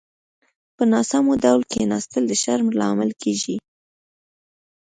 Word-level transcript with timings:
په 0.75 0.83
ناسمو 0.91 1.33
ډول 1.43 1.61
کيناستل 1.73 2.23
د 2.27 2.33
شرم 2.43 2.67
لامل 2.79 3.11
کېږي. 3.21 3.55